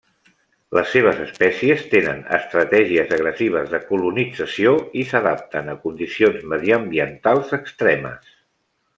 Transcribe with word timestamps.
Les 0.75 0.87
seves 0.91 1.17
espècies 1.23 1.81
tenen 1.89 2.23
estratègies 2.37 3.11
agressives 3.17 3.69
de 3.73 3.81
colonització 3.89 4.73
i 5.01 5.03
s'adapten 5.11 5.69
a 5.73 5.75
condicions 5.83 6.47
mediambientals 6.55 7.53
extremes. 7.59 8.33